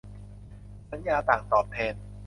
[0.89, 1.93] สัญญาต่างตอบแทน